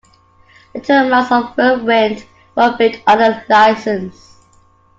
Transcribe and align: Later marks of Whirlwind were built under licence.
Later 0.73 1.07
marks 1.07 1.31
of 1.31 1.55
Whirlwind 1.55 2.25
were 2.57 2.75
built 2.75 2.95
under 3.05 3.45
licence. 3.47 4.35